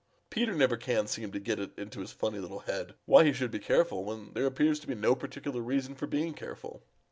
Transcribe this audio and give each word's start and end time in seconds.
Peter 0.31 0.55
never 0.55 0.77
can 0.77 1.05
seem 1.05 1.31
to 1.31 1.39
get 1.39 1.59
it 1.59 1.77
into 1.77 1.99
his 1.99 2.11
funny 2.11 2.39
little 2.39 2.61
head 2.61 2.95
why 3.05 3.23
he 3.23 3.31
should 3.31 3.51
be 3.51 3.59
careful 3.59 4.03
when 4.03 4.33
there 4.33 4.47
appears 4.47 4.79
to 4.79 4.87
be 4.87 4.95
no 4.95 5.13
particular 5.13 5.61
reason 5.61 5.93
for 5.93 6.07
being 6.07 6.33
careful. 6.33 6.81